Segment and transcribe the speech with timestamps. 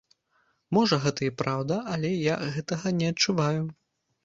[0.77, 3.63] Можа, гэта і праўда, але я гэтага не адчуваю.